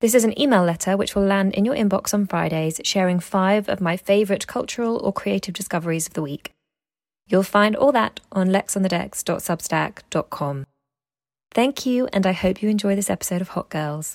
[0.00, 3.68] This is an email letter which will land in your inbox on Fridays, sharing five
[3.68, 6.52] of my favourite cultural or creative discoveries of the week.
[7.28, 10.64] You'll find all that on lexonthedecks.substack.com.
[11.52, 14.14] Thank you, and I hope you enjoy this episode of Hot Girls.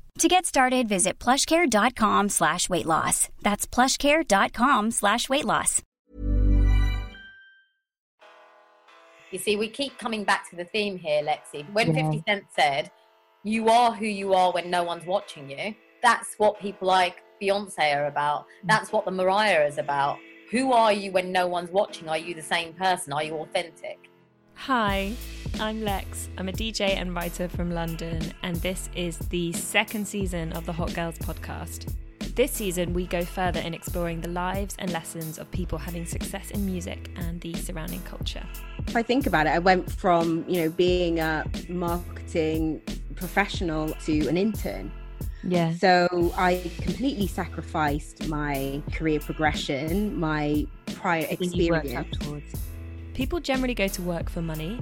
[0.19, 3.29] To get started, visit plushcare.com slash weight loss.
[3.41, 5.81] That's plushcare.com slash weight loss.
[9.31, 11.65] You see, we keep coming back to the theme here, Lexi.
[11.71, 12.91] When 50 Cent said,
[13.43, 15.73] You are who you are when no one's watching you,
[16.03, 18.41] that's what people like Beyonce are about.
[18.41, 18.67] Mm.
[18.67, 20.19] That's what the Mariah is about.
[20.51, 22.09] Who are you when no one's watching?
[22.09, 23.13] Are you the same person?
[23.13, 24.10] Are you authentic?
[24.65, 25.13] Hi,
[25.59, 26.29] I'm Lex.
[26.37, 30.71] I'm a DJ and writer from London, and this is the second season of the
[30.71, 31.95] Hot Girls podcast.
[32.35, 36.51] This season, we go further in exploring the lives and lessons of people having success
[36.51, 38.45] in music and the surrounding culture.
[38.85, 42.83] If I think about it, I went from, you know, being a marketing
[43.15, 44.91] professional to an intern.
[45.43, 45.73] Yeah.
[45.73, 52.61] So I completely sacrificed my career progression, my prior experience.
[53.13, 54.81] People generally go to work for money,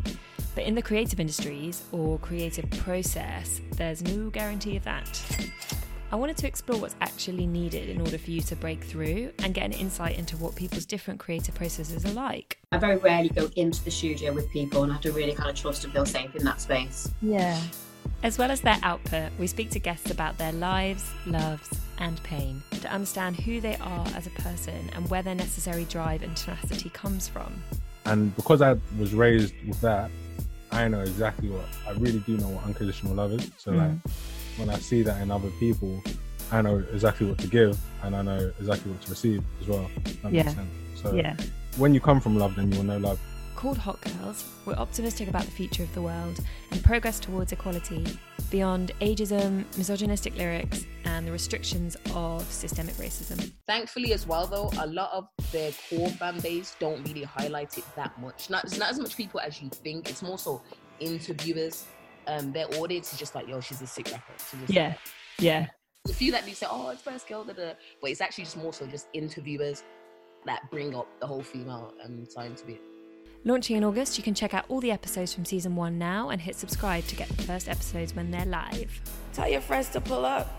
[0.54, 5.24] but in the creative industries or creative process, there's no guarantee of that.
[6.12, 9.54] I wanted to explore what's actually needed in order for you to break through and
[9.54, 12.58] get an insight into what people's different creative processes are like.
[12.72, 15.56] I very rarely go into the studio with people and have to really kind of
[15.56, 17.12] trust and feel safe in that space.
[17.22, 17.62] Yeah.
[18.24, 21.70] As well as their output, we speak to guests about their lives, loves,
[22.00, 26.24] and pain to understand who they are as a person and where their necessary drive
[26.24, 27.62] and tenacity comes from.
[28.10, 30.10] And because I was raised with that,
[30.72, 33.52] I know exactly what I really do know what unconditional love is.
[33.58, 34.12] So like mm.
[34.58, 36.02] when I see that in other people,
[36.52, 39.90] I know exactly what to give and I know exactly what to receive as well.
[40.24, 40.54] That Yeah.
[40.96, 41.36] So Yeah.
[41.78, 43.20] when you come from love, then you will know love.
[43.56, 46.40] Called Hot Girls, we're optimistic about the future of the world
[46.72, 48.06] and progress towards equality
[48.50, 53.52] beyond ageism, misogynistic lyrics, and the restrictions of systemic racism.
[53.68, 57.84] Thankfully, as well, though, a lot of their core fan base don't really highlight it
[57.96, 58.50] that much.
[58.50, 60.10] Not, it's not as much people as you think.
[60.10, 60.62] It's more so
[61.00, 61.86] interviewers.
[62.28, 64.34] Um, their audience is just like, yo, she's a sick rapper.
[64.38, 64.76] She's a sick
[65.40, 65.68] yeah.
[66.08, 67.74] a few that they say, oh, it's first girl, da, da.
[68.02, 69.84] but it's actually just more so just interviewers
[70.46, 72.82] that bring up the whole female um, side to it.
[73.46, 76.42] Launching in August, you can check out all the episodes from season one now and
[76.42, 79.02] hit subscribe to get the first episodes when they're live.
[79.34, 80.59] Tell your friends to pull up.